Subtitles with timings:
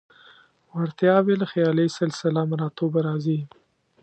[0.75, 3.39] وړتیاوې له خیالي سلسله مراتبو راځي.